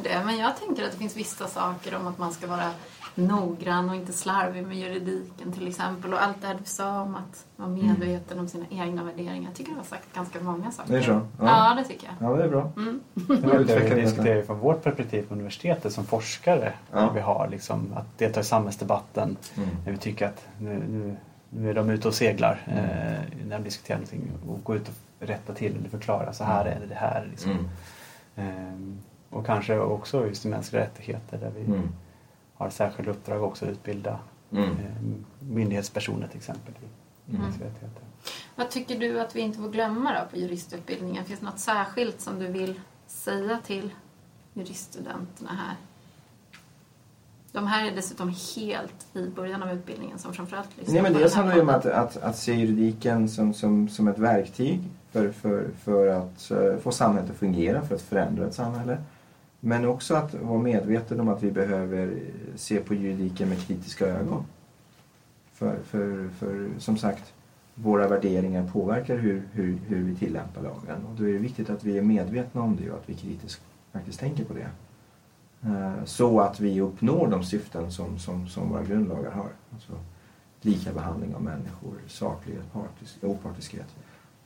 [0.03, 0.23] Det?
[0.27, 2.71] Men jag tänker att det finns vissa saker om att man ska vara
[3.15, 6.13] noggrann och inte slarvig med juridiken till exempel.
[6.15, 9.45] Och allt det här du sa om att vara medveten om sina egna värderingar.
[9.49, 10.93] Jag tycker du har sagt ganska många saker.
[10.93, 11.11] Det är så?
[11.11, 11.75] Ja, Ja.
[11.75, 12.31] det tycker jag.
[12.31, 12.73] Ja, det är bra.
[12.77, 13.01] Mm.
[13.15, 16.73] Det vi diskuterar från vårt perspektiv på universitetet som forskare.
[16.93, 17.11] Ja.
[17.15, 19.69] Vi har liksom att delta i samhällsdebatten Mm.
[19.85, 21.17] när vi tycker att nu, nu,
[21.51, 25.27] nu är de ute och seglar eh, när de diskuterar någonting och gå ut och
[25.27, 27.27] rätta till eller förklara så här är det, det här.
[27.31, 27.51] Liksom.
[27.51, 27.67] Mm.
[28.37, 28.99] Ehm,
[29.31, 31.89] och kanske också just mänskliga rättigheter där vi Mm.
[32.55, 34.19] har ett särskilt uppdrag också att utbilda
[34.53, 34.71] Mm.
[34.71, 34.77] eh,
[35.39, 36.75] myndighetspersoner till exempel
[37.27, 37.43] i Mm.
[37.43, 38.03] mänskliga rättigheter.
[38.57, 41.25] Vad tycker du att vi inte får glömma då på juristutbildningen?
[41.25, 43.91] Finns det något särskilt som du vill säga till
[44.55, 45.77] juriststudenterna här?
[47.53, 51.35] De här är dessutom helt i början av utbildningen som framförallt lyssnar Nej, men dels
[51.35, 54.81] handlar det om att, att, att se juridiken som, som, som ett verktyg
[55.13, 58.99] för, för, för att eh, få samhället att fungera, för att förändra ett samhälle.
[59.61, 62.19] Men också att vara medveten om att vi behöver
[62.57, 64.45] se på juridiken med kritiska ögon.
[65.53, 67.33] För, för, för som sagt,
[67.75, 71.07] våra värderingar påverkar hur, hur, hur vi tillämpar lagen.
[71.07, 73.63] Och då är det viktigt att vi är medvetna om det och att vi kritiskt
[73.93, 74.71] faktiskt tänker på det.
[75.63, 79.49] Eh, så att vi uppnår de syften som, som, som våra grundlagar har.
[79.73, 79.93] Alltså
[80.61, 83.87] lika behandling av människor, saklighet, partisk, opartiskhet.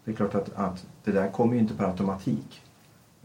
[0.05, 2.63] Det är klart att, att det där kommer ju inte per automatik.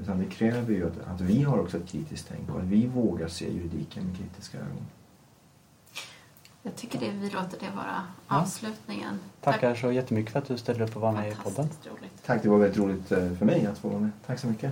[0.02, 2.88] Utan det kräver ju att, att vi har också ett kritiskt tänk och att vi
[2.88, 4.86] vågar se juridiken med kritiska ögon.
[6.64, 8.41] Jag tycker det, vi låter det vara Ja.
[8.41, 9.20] avslutningen.
[9.41, 11.70] Tackar så jättemycket för att du ställde upp och var med i podden.
[11.84, 12.24] Roligt.
[12.26, 14.12] Tack, det var väldigt roligt eh, för mig att få vara med.
[14.26, 14.72] Tack så mycket.